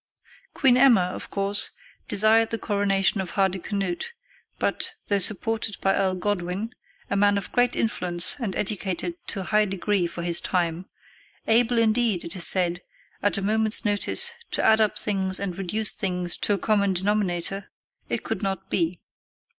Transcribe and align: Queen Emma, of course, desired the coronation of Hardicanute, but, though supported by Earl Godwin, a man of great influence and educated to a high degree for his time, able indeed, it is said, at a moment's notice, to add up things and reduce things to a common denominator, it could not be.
Queen 0.55 0.77
Emma, 0.77 1.11
of 1.13 1.29
course, 1.29 1.69
desired 2.07 2.49
the 2.49 2.57
coronation 2.57 3.21
of 3.21 3.33
Hardicanute, 3.33 4.13
but, 4.57 4.95
though 5.09 5.19
supported 5.19 5.79
by 5.79 5.93
Earl 5.93 6.15
Godwin, 6.15 6.73
a 7.11 7.15
man 7.15 7.37
of 7.37 7.51
great 7.51 7.75
influence 7.75 8.35
and 8.39 8.55
educated 8.55 9.13
to 9.27 9.41
a 9.41 9.43
high 9.43 9.65
degree 9.65 10.07
for 10.07 10.23
his 10.23 10.41
time, 10.41 10.87
able 11.45 11.77
indeed, 11.77 12.23
it 12.25 12.35
is 12.35 12.47
said, 12.47 12.81
at 13.21 13.37
a 13.37 13.43
moment's 13.43 13.85
notice, 13.85 14.31
to 14.49 14.63
add 14.63 14.81
up 14.81 14.97
things 14.97 15.39
and 15.39 15.59
reduce 15.59 15.93
things 15.93 16.35
to 16.37 16.53
a 16.53 16.57
common 16.57 16.93
denominator, 16.93 17.69
it 18.09 18.23
could 18.23 18.41
not 18.41 18.71
be. 18.71 18.99